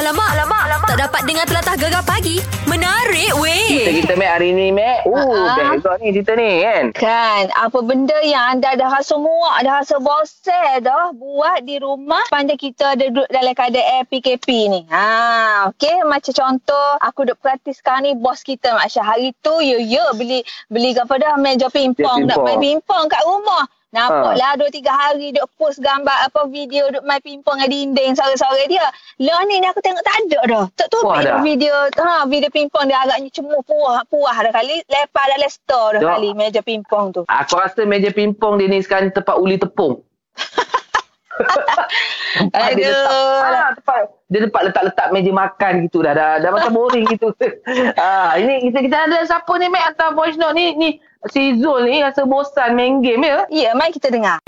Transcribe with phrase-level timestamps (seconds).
[0.00, 0.88] Alamak, alamak, alamak.
[0.88, 2.40] Tak dapat dengar telatah gegar pagi.
[2.64, 4.00] Menarik Kita weh.
[4.00, 5.04] kita Mac hari ni Mac.
[5.04, 5.60] Oh, Ah.
[5.60, 5.76] uh-huh.
[5.76, 6.84] best ni cerita ni kan.
[6.96, 12.24] Kan, apa benda yang anda dah rasa muak, dah rasa bosan dah buat di rumah
[12.32, 14.80] sepanjang kita ada duduk dalam keadaan PKP ni.
[14.88, 19.04] Ha, okey, macam contoh aku duk praktis sekarang ni bos kita Mak Syah.
[19.04, 20.40] Hari tu ya ya beli
[20.72, 23.68] beli apa dah meja pingpong, nak main pingpong kat rumah.
[23.90, 28.70] Nampaklah dua tiga hari duk post gambar apa video duk main pingpong dengan dinding sore-sore
[28.70, 28.86] dia.
[29.18, 30.64] Lah ni aku tengok tak ada dah.
[30.78, 31.42] Tak tahu dah?
[31.42, 36.14] video ha video pingpong dia agaknya cemuh puah puah dah kali lepas dalam store dah
[36.14, 37.26] kali meja pingpong tu.
[37.26, 39.98] Aku rasa meja pingpong dia ni sekarang tempat uli tepung.
[42.50, 43.58] Tempat dia letak, Aduh.
[43.58, 46.14] ah, tempat, dia tempat letak-letak meja makan gitu dah.
[46.14, 47.34] Dah, dah macam boring gitu.
[47.98, 50.88] ah, ini kita kita ada siapa ni Mac hantar voice note ni ni
[51.30, 53.46] si Zul ni rasa bosan main game ya.
[53.50, 54.38] Ya, mari kita dengar.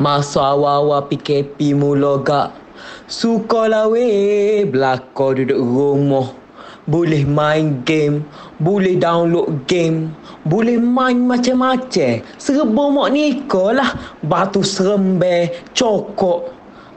[0.00, 2.50] Masa awal-awal PKP mula gak
[3.06, 6.32] Suka weh Belakang duduk rumah
[6.88, 8.24] Boleh main game
[8.56, 13.90] Boleh download game Boleh main macam-macam Serba mak nikah lah
[14.26, 16.40] Batu serembe Cokok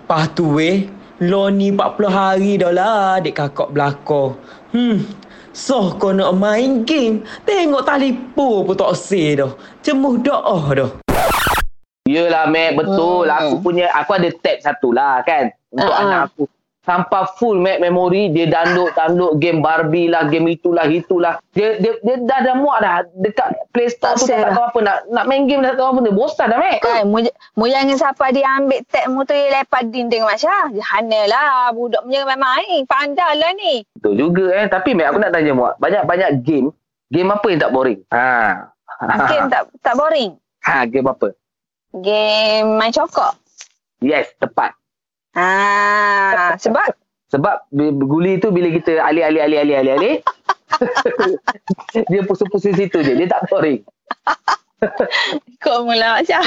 [0.02, 0.90] Lepas tu weh
[1.22, 4.34] Lo ni 40 hari dah lah Adik kakak belakang
[4.74, 5.06] Hmm
[5.54, 9.54] So kau nak main game Tengok telefon pun tak say dah
[9.86, 10.92] Cemuh doa dah
[12.06, 13.26] Yelah Mac betul.
[13.26, 13.38] Hmm.
[13.42, 16.02] Aku punya aku ada tab satu lah kan untuk ah.
[16.06, 16.46] anak aku.
[16.86, 21.42] Sampai full Mac memori dia download download game Barbie lah, game itulah itulah.
[21.58, 24.80] Dia dia, dia dah dah muak dah dekat Play Store Tak tu tak, tahu apa
[24.86, 26.14] nak nak main game dah tak tahu apa dia.
[26.14, 26.80] Bosan dah Mac.
[26.86, 27.18] Kan, mu,
[27.58, 30.66] mu jangan siapa dia ambil tab mu tu dia lepas dinding Mak Syah.
[30.78, 31.74] Jahana lah.
[31.74, 32.86] Budak punya memang main.
[32.86, 33.82] Pandai lah ni.
[33.98, 34.70] Betul juga eh.
[34.70, 35.74] Tapi Mac aku nak tanya muak.
[35.82, 36.70] Banyak-banyak game.
[37.10, 38.00] Game apa yang tak boring?
[38.14, 38.26] Ha.
[39.26, 40.38] Game tak tak boring.
[40.70, 41.34] Ha, game apa?
[41.98, 43.34] Game main cokok.
[44.06, 44.78] Yes, tepat.
[45.36, 46.96] Ha, sebab
[47.34, 47.68] Sebab
[48.06, 50.24] guli tu bila kita alih-alih-alih-alih-alih-alih
[52.12, 53.14] dia pusing-pusing situ je.
[53.18, 53.82] Dia tak boring.
[55.64, 56.46] kau mula Syah.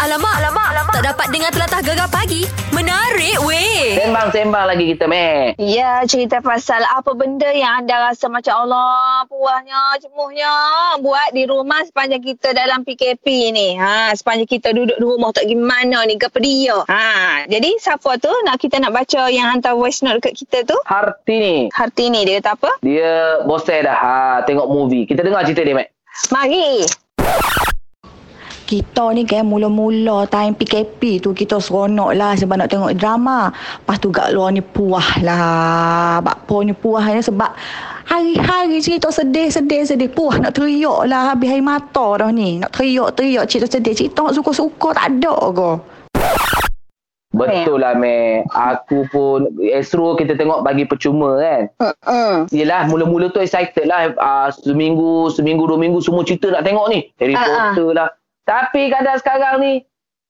[0.00, 0.94] Alamak, alamak, alamak.
[0.96, 2.48] Tak dapat dengar telatah gegar pagi.
[2.72, 4.00] Menarik weh.
[4.00, 5.60] Sembang-sembang lagi kita, Mac.
[5.60, 10.52] Ya, cerita pasal apa benda yang anda rasa macam Allah puahnya, cemuhnya
[11.04, 13.76] buat di rumah sepanjang kita dalam PKP ni.
[13.76, 16.80] Ha, sepanjang kita duduk di rumah tak gimana ni, ke dia.
[16.88, 20.80] Ha, jadi siapa tu nak kita nak baca yang hantar voice note dekat kita tu?
[20.88, 21.68] Hartini.
[21.76, 22.70] Hartini dia kata apa?
[22.80, 24.12] Dia bosan dah ha,
[24.48, 25.04] tengok movie.
[25.04, 25.92] Kita dengar cerita dia, Mac.
[26.32, 26.88] Mari.
[28.70, 33.50] Kita ni kan mula-mula time PKP tu kita seronok lah sebab nak tengok drama.
[33.50, 36.22] Lepas tu kat luar ni puah lah.
[36.22, 37.50] Bakpo ni puah ni sebab
[38.06, 40.06] hari-hari cerita sedih, sedih, sedih.
[40.06, 42.62] Puah nak teriak lah habis air mata dah ni.
[42.62, 43.90] Nak teriak-teriak cerita sedih.
[43.90, 45.70] Cerita suka-suka tak ada ke.
[47.30, 48.46] Betul lah, Mac.
[48.54, 51.62] Aku pun Astro kita tengok bagi percuma kan.
[52.06, 52.46] Hmm.
[52.54, 54.14] Yelah, mula-mula tu excited lah.
[54.14, 57.10] Uh, seminggu, seminggu, dua minggu semua cerita nak tengok ni.
[57.18, 57.74] Harry ah.
[57.74, 58.10] Potter lah.
[58.50, 59.72] Tapi kadang sekarang ni,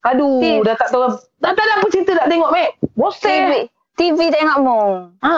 [0.05, 0.61] aduh, Sis.
[0.61, 1.09] dah tak tahu.
[1.41, 2.69] Dah tak ada apa cerita nak tengok, Mac.
[2.93, 3.25] Bosan.
[3.25, 3.49] TV,
[3.97, 4.79] TV tengok mu.
[5.25, 5.33] Ha,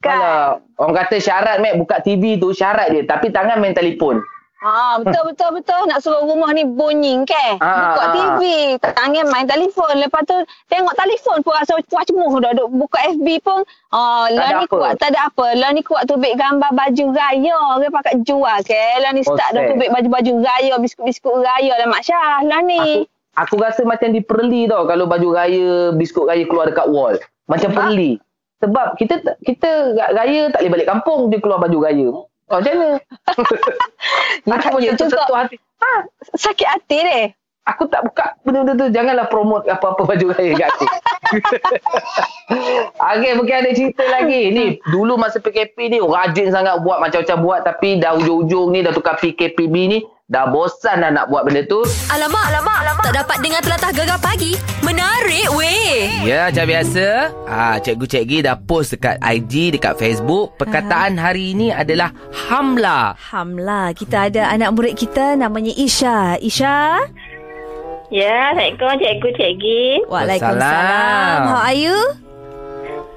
[0.00, 0.20] Kan?
[0.20, 0.36] Kalau
[0.80, 3.04] orang kata syarat, Mac, buka TV tu syarat dia.
[3.04, 4.20] Tapi tangan main telefon.
[4.64, 7.60] Ha, betul betul betul nak suruh rumah ni bunyi ke.
[7.60, 8.10] Ah, Buka ah.
[8.16, 8.40] TV,
[8.80, 10.00] tangan main telefon.
[10.00, 10.36] Lepas tu
[10.72, 12.56] tengok telefon pun rasa puas cemuh dah.
[12.56, 13.60] Duk buka FB pun
[13.92, 14.72] ah lah ni apa.
[14.72, 15.52] kuat tak ada apa.
[15.52, 18.84] Lah ni kuat tu beg gambar baju raya ke pakai jual ke.
[19.04, 22.40] Lah ni start dah tu beg baju-baju raya, biskut-biskut raya lah Mak Syah.
[22.48, 23.04] Lah Aku, ni.
[23.36, 27.20] aku rasa macam diperli tau kalau baju raya, biskut raya keluar dekat wall.
[27.52, 27.92] Macam Sebab?
[27.92, 28.16] perli.
[28.64, 29.14] Sebab kita
[29.44, 32.08] kita raya tak boleh balik kampung, dia keluar baju raya.
[32.44, 33.00] Oh, macam mana?
[34.44, 35.56] Macam ya tu sentuh hati.
[35.80, 36.04] Ha,
[36.36, 37.24] Sakit hati deh.
[37.64, 38.86] aku tak buka benda-benda tu.
[38.92, 40.84] Janganlah promote apa-apa baju raya kat aku.
[43.16, 44.52] Okey, mungkin ada cerita lagi.
[44.52, 47.60] Ni, dulu masa PKP ni, rajin sangat buat macam-macam buat.
[47.64, 51.84] Tapi dah ujung-ujung ni, dah tukar PKPB ni, dah bosan dah nak buat benda tu.
[52.08, 53.04] Alamak, alamak, alamak.
[53.04, 54.56] Tak dapat dengar telatah gegar pagi.
[54.80, 56.24] Menarik weh.
[56.24, 57.06] Ya, macam biasa.
[57.44, 60.56] Ah, cikgu-cikgu dah post dekat IG, dekat Facebook.
[60.56, 63.20] Perkataan hari ini adalah hamla.
[63.20, 66.40] Alhamdulillah, kita ada anak murid kita namanya Isha.
[66.40, 67.04] Isha?
[68.08, 69.82] Ya, Assalamualaikum cikgu, cikgu.
[70.08, 70.08] Waalaikumsalam.
[70.08, 71.40] Waalaikumsalam.
[71.52, 72.23] How are you?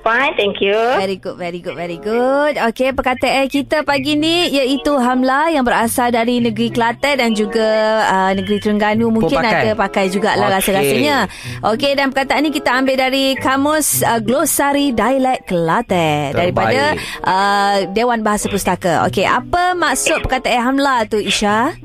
[0.07, 0.71] Fine, thank you.
[0.71, 2.55] Very good, very good, very good.
[2.55, 7.67] Okey, perkataan kita pagi ni iaitu Hamla yang berasal dari negeri Kelantan dan juga
[8.07, 9.67] uh, negeri Terengganu mungkin pakai?
[9.67, 10.55] ada pakai jugalah Okey.
[10.63, 11.17] rasa-rasanya.
[11.59, 16.95] Okey, dan perkataan ni kita ambil dari kamus uh, glosari dialek Kelantan daripada
[17.27, 19.03] uh, Dewan Bahasa Pustaka.
[19.11, 21.75] Okey, apa maksud perkataan Hamla tu Isha?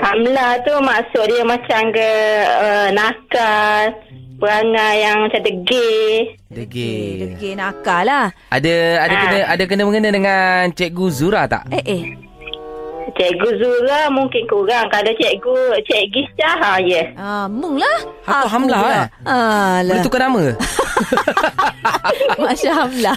[0.00, 2.10] Hamla tu maksud dia macam ke
[2.48, 3.92] uh, nakal,
[4.40, 6.32] perangai yang macam degil.
[6.48, 7.16] Degil.
[7.22, 8.26] Degil nakal lah.
[8.48, 9.20] Ada ada Ah.
[9.22, 11.68] kena ada kena mengena dengan Cikgu Zura tak?
[11.70, 12.02] Eh, eh.
[13.10, 14.86] Cikgu Zura mungkin kurang.
[14.88, 17.10] Kalau cikgu, cikgu Syah, ha, yes.
[17.18, 17.98] Ah, Mung lah.
[18.22, 19.06] Aku Hamlah, lah.
[19.26, 19.82] Alah.
[19.82, 20.42] Boleh tukar nama?
[22.42, 23.16] Masya Hamlah.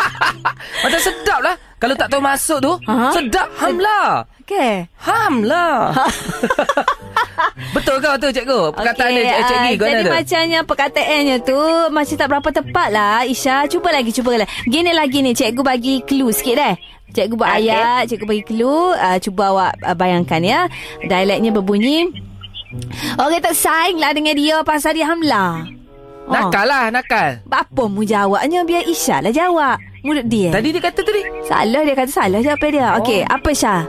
[0.84, 1.54] Macam sedap lah.
[1.80, 3.08] Kalau tak tahu masuk tu, Ha?
[3.16, 4.28] sedap Hamlah.
[4.44, 4.84] Okay.
[5.00, 5.94] Hamlah.
[7.76, 8.74] Betul kau tu cikgu?
[8.74, 10.10] Perkataan okay, ah, cikgu kau Jadi ada.
[10.10, 15.24] macamnya perkataannya tu Macam tak berapa tepat lah Isha Cuba lagi cuba lagi Gini lagi
[15.24, 16.74] ni Cikgu bagi clue sikit eh
[17.14, 17.58] Cikgu buat Okey.
[17.70, 20.60] ayat Cikgu bagi clue uh, Cuba awak uh, bayangkan ya
[21.00, 22.10] Dialeknya berbunyi
[23.16, 25.79] Orang tak saing lah dengan dia Pasal dia hamla Oh.
[26.30, 27.30] Nakal lah, nakal.
[27.50, 31.22] Apa mu jawabnya Biar Isha lah jawab Mulut dia Tadi dia kata tadi.
[31.44, 33.82] Salah dia kata salah jawapan dia Okey apa Syah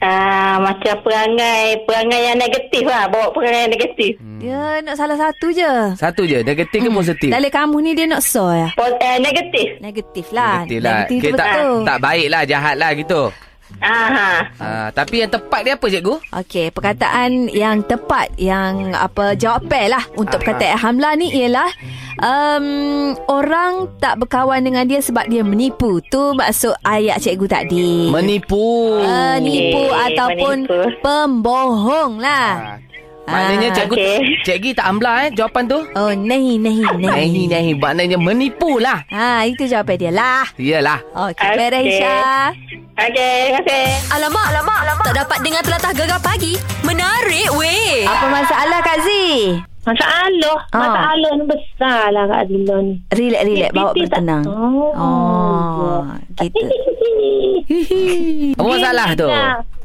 [0.00, 3.04] Ah, macam perangai perangai yang negatif lah.
[3.12, 4.12] Bawa perangai yang negatif.
[4.40, 7.28] Dia nak salah satu je Satu je, negatif ke positif?
[7.28, 9.76] Dalam kamu ni dia nak so ya Pos, eh, negatif.
[9.84, 11.04] Negatif lah Negatif lah.
[11.04, 13.22] Negatif Kita tak, betul tak baik lah, jahat lah gitu.
[13.80, 14.50] Ah.
[14.58, 16.14] Ha, tapi yang tepat dia apa cikgu?
[16.36, 21.70] Okey, perkataan yang tepat yang apa jawapan lah untuk Ah, perkataan Hamla ni ialah
[22.18, 22.66] um,
[23.24, 26.02] orang tak berkawan dengan dia sebab dia menipu.
[26.02, 28.12] Tu maksud ayat cikgu tadi.
[28.12, 29.00] Menipu.
[29.00, 31.00] Uh, nipu Okey, ataupun menipu.
[31.00, 32.76] pembohong lah.
[33.30, 33.74] Maknanya Ah.
[33.74, 34.16] cikgu Okey.
[34.46, 35.78] cikgu tak amlah eh jawapan tu.
[35.92, 37.42] Oh, nahi, nahi, Nahi nahi.
[37.46, 39.06] nahi maknanya menipu lah.
[39.08, 40.44] Ha, itu jawapan dia lah.
[40.56, 40.98] Iyalah.
[41.24, 41.56] Okey, Okey.
[41.56, 42.18] beres Isha.
[42.92, 43.86] Okey, terima kasih.
[44.10, 45.04] Alamak, alamak, alamak.
[45.04, 46.52] Tak dapat dengar telatah gegar pagi.
[46.82, 48.04] Menarik weh.
[48.04, 49.08] Apa masalah Kak Z?
[49.80, 50.58] Masalah.
[50.68, 50.78] Ah.
[50.78, 52.94] Masalah ni besar lah Kak Adila ni.
[53.08, 53.70] Relax, relax.
[53.72, 54.44] Bawa tak- bertenang.
[54.44, 54.92] Oh.
[54.92, 56.00] Oh,
[56.36, 56.66] gitu.
[58.52, 59.28] Apa masalah tu?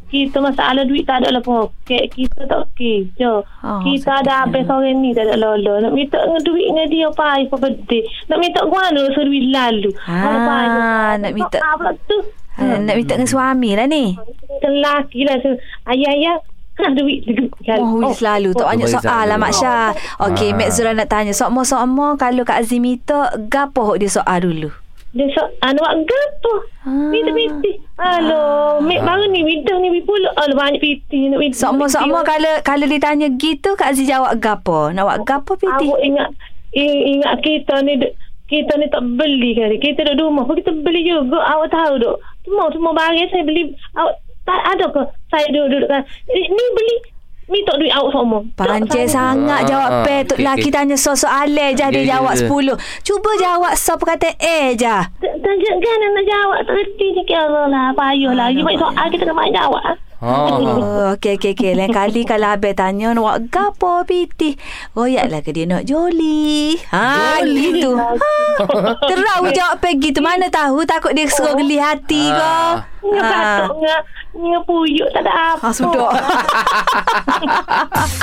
[0.06, 1.68] Kita masalah duit tak ada lah pun.
[1.84, 3.34] Kek kita tak okey je.
[3.66, 5.81] Oh, kita ada habis sore ni tak ada lolo.
[5.81, 8.00] Nak minta dengan duit dengan dia apa apa benda.
[8.30, 9.90] Nak minta rasa duit lalu.
[10.06, 12.18] Ah, nak minta- Apa tu?
[12.56, 14.16] Ha, nak minta dengan suami lah ni.
[14.62, 15.36] Lelaki lah.
[15.42, 15.52] So,
[15.90, 16.38] ayah-ayah.
[16.75, 17.24] Kan duit.
[17.80, 19.42] Oh, oh selalu tak banyak soal lah selalu.
[19.42, 19.90] Mak Syah.
[20.22, 20.56] Okey, Ah.
[20.56, 21.31] Mek Zura nak tanya.
[21.31, 24.69] Sokmo-sokmo kalau Kak Azim minta, gapo hok dia soal dulu?
[25.15, 26.53] Dia so, anu buat gapo?
[26.83, 27.07] Ah.
[27.07, 27.79] Minta piti.
[27.95, 30.27] Alo, mek baru ni bidang ni pula.
[30.35, 31.56] Alo banyak piti nak piti.
[31.56, 34.91] Sokmo-sokmo kalau kalau ditanya gitu Kak Azim jawab gapo?
[34.91, 35.88] Nak buat gapo piti?
[35.88, 36.29] Awak ingat
[36.75, 37.95] in- ingat kita ni
[38.51, 39.79] kita ni tak beli kali.
[39.79, 41.39] Kita duduk rumah pun kita beli juga.
[41.47, 42.19] Awak tahu duk.
[42.44, 43.71] Semua semua barang saya beli.
[43.95, 44.13] Awak
[44.44, 45.01] tak ada ke
[45.31, 46.03] saya duduk duduk kan.
[46.27, 46.95] Ni beli
[47.45, 48.39] minta duit awak semua.
[48.53, 50.74] Pancet sangat Ah, jawab ah, pe tu okey, laki okey.
[50.74, 52.47] tanya soalan je dia Ya, ya, jawab ya.
[52.50, 53.06] 10.
[53.06, 54.97] Cuba jawab so perkataan A je.
[55.21, 57.94] Tanya kan nak jawab tak reti ni kira lah.
[57.94, 58.47] Payahlah.
[58.50, 59.83] You banyak soal kita nak banyak jawab.
[60.15, 60.31] Ha.
[60.31, 61.71] Oh, okey okey okey.
[61.75, 64.57] Lain kali kalau abang tanya nak gapo piti.
[64.91, 66.74] Royaklah ke dia nak joli.
[66.89, 67.94] Ha gitu.
[67.94, 68.33] Ha.
[69.06, 72.56] Terau jawab pergi tu mana tahu takut dia suruh geli hati ke.
[73.13, 73.69] Ah.
[73.69, 73.96] Batuk, nga,
[74.34, 75.62] nga puyuk, tak ada apa.
[75.62, 76.10] Ha sudah.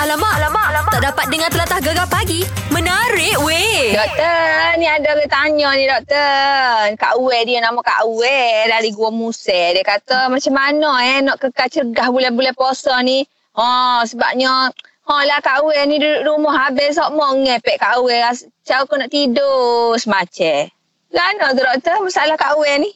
[0.02, 0.92] Alamak, alamak, alamak.
[0.98, 2.42] Tak dapat dengar telatah gegar pagi.
[2.74, 3.94] Menarik weh.
[3.94, 6.98] Doktor, ni ada orang tanya ni doktor.
[6.98, 9.76] Kak Uwe dia nama Kak Uwe dari Gua Muse.
[9.76, 13.22] Dia kata macam mana eh nak kekal cergah bulan-bulan puasa ni.
[13.54, 18.22] Ha, sebabnya Ha lah Kak Uwe ni duduk rumah habis sok mau ngepek Kak Uwe.
[18.22, 20.70] Macam aku nak tidur semacam.
[21.10, 22.90] Lana tu doktor masalah Kak Uwe ni.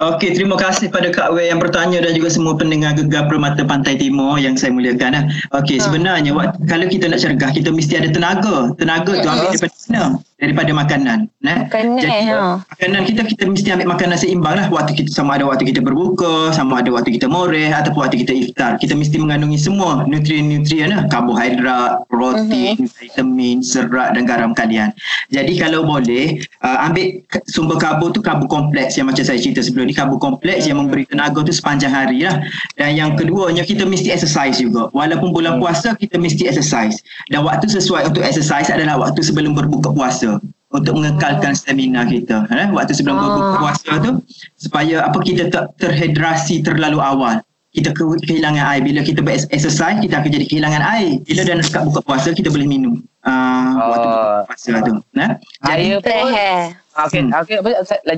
[0.00, 3.94] Okey, terima kasih pada Kak Wei yang bertanya dan juga semua pendengar gegar Permata Pantai
[3.94, 5.12] Timur yang saya muliakan.
[5.14, 5.24] ah.
[5.52, 8.72] Okey, sebenarnya wak- kalau kita nak cergah, kita mesti ada tenaga.
[8.80, 10.02] Tenaga tu ambil daripada mana?
[10.42, 11.30] Daripada makanan.
[11.38, 11.70] Nah.
[11.70, 12.58] Makanan, Jadi, ha.
[12.58, 14.66] makanan kita, kita mesti ambil makanan seimbang lah.
[14.74, 18.34] Waktu kita, sama ada waktu kita berbuka, sama ada waktu kita moreh ataupun waktu kita
[18.34, 18.74] iftar.
[18.82, 21.06] Kita mesti mengandungi semua nutrien-nutrien lah.
[21.06, 24.90] Karbohidrat, protein, vitamin, serat dan garam kalian.
[25.30, 29.86] Jadi kalau boleh, uh, ambil sumber karbo tu karbo kompleks yang macam saya cerita sebelum
[29.86, 29.94] ni.
[29.94, 32.42] Karbo kompleks yang memberi tenaga tu sepanjang hari lah.
[32.74, 34.90] Dan yang keduanya, kita mesti exercise juga.
[34.90, 36.98] Walaupun bulan puasa, kita mesti exercise.
[37.30, 40.31] Dan waktu sesuai untuk exercise adalah waktu sebelum berbuka puasa
[40.72, 42.68] untuk mengekalkan stamina kita eh?
[42.72, 44.10] waktu sebelum berbuka puasa tu
[44.56, 47.40] supaya apa kita tak terhidrasi terlalu awal
[47.72, 51.66] kita ke, kehilangan air bila kita exercise kita akan jadi kehilangan air bila dah nak
[51.68, 54.12] dekat buka puasa kita boleh minum uh, waktu Oh.
[54.12, 55.30] buka puasa tu nah
[55.68, 56.64] jadi Saya pun Eh.
[56.92, 57.56] Okey, okey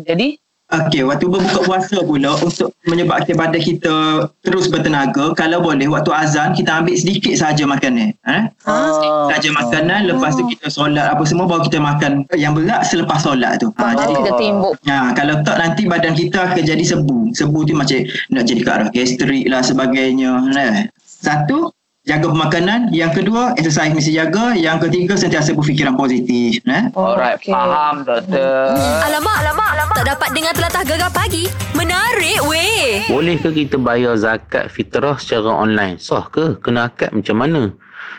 [0.02, 0.26] jadi
[0.74, 6.50] Okey, waktu berbuka puasa pula untuk menyebabkan badan kita terus bertenaga, kalau boleh waktu azan
[6.50, 8.10] kita ambil sedikit saja makanan.
[8.26, 8.42] Eh?
[8.66, 9.30] Oh.
[9.30, 13.62] Saja makanan, lepas tu kita solat apa semua baru kita makan yang berat selepas solat
[13.62, 13.70] tu.
[13.78, 14.74] Ha, jadi Kita timbuk.
[14.90, 17.30] Ha, kalau tak nanti badan kita akan jadi sebu.
[17.36, 18.02] Sebu tu macam
[18.34, 20.42] nak jadi ke arah gastrik lah sebagainya.
[20.50, 20.90] Nah.
[21.24, 21.72] Satu,
[22.04, 22.92] jaga pemakanan.
[22.92, 24.52] Yang kedua, exercise mesti jaga.
[24.52, 26.61] Yang ketiga, sentiasa berfikiran positif.
[26.68, 26.92] Eh?
[26.92, 27.52] Alright, Okey.
[27.52, 28.76] faham doktor.
[29.08, 29.96] Alamak, alamak, alamak.
[29.96, 31.49] Tak dapat dengar telatah gegar pagi.
[31.73, 33.08] Menarik weh.
[33.08, 35.96] Boleh ke kita bayar zakat fitrah secara online?
[35.96, 36.61] Sah ke?
[36.61, 37.73] Kena akad macam mana?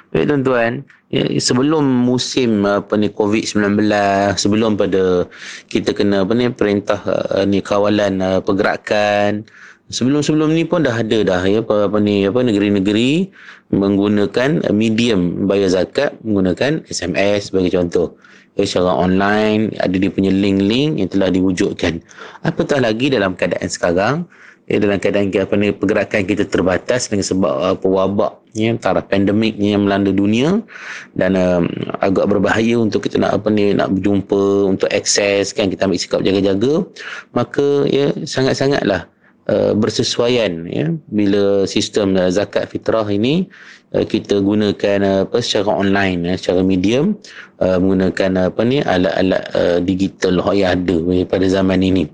[0.09, 3.83] Baik tuan-tuan, ya, sebelum musim apa ni COVID-19,
[4.39, 5.27] sebelum pada
[5.67, 9.43] kita kena apa ni perintah uh, ni kawalan uh, pergerakan,
[9.89, 13.29] sebelum-sebelum ni pun dah ada dah ya apa, apa ni apa negeri-negeri
[13.69, 18.17] menggunakan uh, medium bayar zakat menggunakan SMS sebagai contoh.
[18.55, 21.99] Ya, secara online ada dia punya link-link yang telah diwujudkan.
[22.47, 24.23] Apatah lagi dalam keadaan sekarang?
[24.65, 29.59] Ya, dalam keadaan apa ni pergerakan kita terbatas dengan sebab uh, pewabak ya taraf pandemik
[29.59, 30.63] yang melanda dunia
[31.13, 31.67] dan um,
[31.99, 36.23] agak berbahaya untuk kita nak apa ni nak berjumpa untuk akses kan kita ambil sikap
[36.23, 36.81] jaga-jaga
[37.35, 39.05] maka ya sangat-sangatlah
[39.49, 40.93] uh, bersesuaian ya.
[41.09, 43.45] Bila sistem uh, zakat fitrah ini
[43.93, 47.17] uh, kita gunakan uh, apa secara online ya secara medium
[47.61, 52.05] uh, menggunakan uh, apa ni alat-alat uh, digital yang ada pada zaman ini.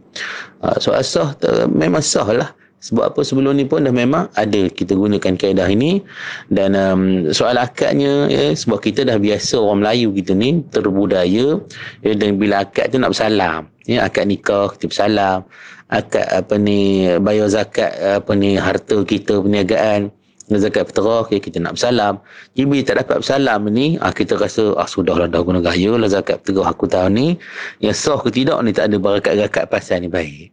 [0.62, 4.66] Uh, so asah uh, memang sah lah sebab apa sebelum ni pun dah memang ada
[4.66, 6.02] kita gunakan kaedah ini.
[6.50, 11.62] Dan um, soal akadnya ya, sebab kita dah biasa orang Melayu kita ni terbudaya
[12.02, 15.46] ya, dan bila akad tu nak bersalam ya, akad nikah kita bersalam
[15.92, 20.10] akad apa ni bayar zakat apa ni harta kita perniagaan
[20.52, 22.20] zakat fitrah ya, kita nak bersalam.
[22.60, 26.44] Jadi tak dapat bersalam ni ah, kita rasa ah sudahlah dah guna gaya lah zakat
[26.44, 27.28] fitrah aku tahun ni.
[27.80, 30.52] Yang sah ke tidak ni tak ada barakat-barakat pasal ni baik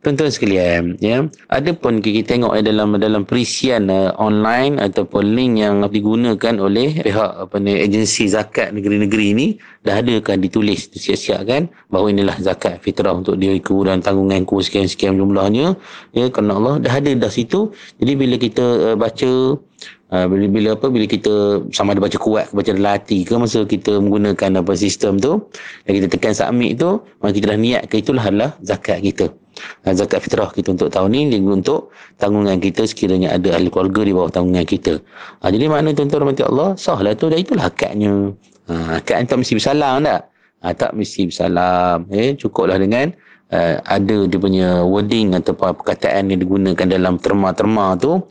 [0.00, 5.60] Tuan-tuan sekalian, ya, ada pun kita tengok eh, dalam dalam perisian uh, online ataupun link
[5.60, 9.46] yang digunakan oleh pihak apa ni agensi zakat negeri-negeri ini
[9.84, 15.20] dah ada kan ditulis siap-siap kan bahawa inilah zakat fitrah untuk diriku dan tanggunganku sekian-sekian
[15.20, 15.76] jumlahnya?
[16.16, 17.68] Ya kerana Allah dah ada dah situ.
[18.00, 19.60] Jadi bila kita uh, baca
[20.10, 23.62] Uh, bila, bila apa bila kita sama ada baca kuat baca dalam hati ke masa
[23.62, 25.38] kita menggunakan apa sistem tu
[25.86, 29.30] dan kita tekan submit tu maka kita dah niat ke itulah adalah zakat kita.
[29.86, 34.02] Uh, zakat fitrah kita untuk tahun ni dan untuk tanggungan kita sekiranya ada ahli keluarga
[34.02, 34.98] di bawah tanggungan kita.
[35.46, 38.34] Uh, jadi makna tuan-tuan rahmati Allah sah lah tu dah itulah akadnya
[38.66, 40.20] uh, akad tak mesti bersalam tak
[40.66, 43.14] uh, tak mesti bersalam eh cukuplah dengan
[43.52, 48.22] uh, ada dia punya wording ataupun perkataan yang digunakan dalam terma-terma tu.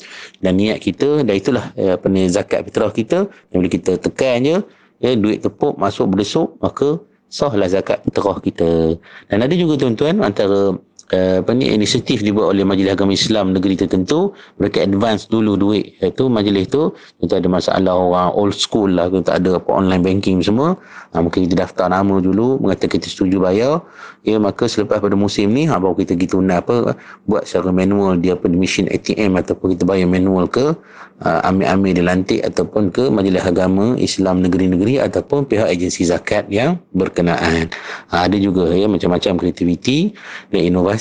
[0.43, 3.27] Dan niat kita dan itulah uh, apa ni zakat fitrah kita.
[3.51, 4.57] Dan bila kita tekan je
[4.99, 6.99] ya duit tepuk masuk berdesuk maka
[7.29, 8.97] sahlah zakat fitrah kita.
[9.29, 10.75] Dan ada juga tuan-tuan antara
[11.09, 14.29] Uh, apa ni inisiatif dibuat oleh Majlis Agama Islam negeri tertentu.
[14.61, 16.93] Mereka advance dulu duit iaitu majlis tu.
[17.17, 20.77] Kita ada masalah orang old school lah kita ada apa online banking semua.
[21.09, 23.81] Ha, mungkin kita daftar nama dulu mengatakan kita setuju bayar.
[24.21, 26.93] Ya maka selepas pada musim ni ha, baru kita gitu nak apa
[27.25, 30.77] buat secara manual dia apa mesin ATM ataupun kita bayar manual ke
[31.25, 37.73] uh, ambil-ambil dilantik ataupun ke Majlis Agama Islam negeri-negeri ataupun pihak agensi zakat yang berkenaan.
[38.13, 40.13] Ha, ada juga ya macam-macam kreativiti
[40.53, 40.98] dan inovasi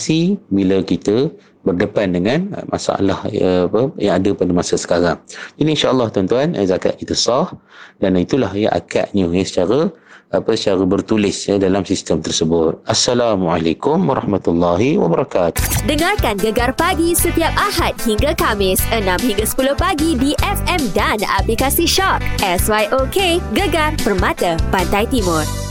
[0.49, 1.35] bila kita
[1.67, 5.19] berdepan dengan uh, masalah uh, apa yang ada pada masa sekarang.
[5.61, 7.52] Jadi insya-Allah tuan-tuan eh, zakat kita sah
[8.00, 9.93] dan itulah ya akadnya ya, secara
[10.28, 12.85] apa secara bertulis ya, dalam sistem tersebut.
[12.85, 15.88] Assalamualaikum warahmatullahi wabarakatuh.
[15.88, 21.88] Dengarkan Gegar Pagi setiap Ahad hingga Kamis 6 hingga 10 pagi di FM dan aplikasi
[21.88, 22.21] Shock.
[22.45, 25.67] SYOK Gegar Permata Pantai Timur.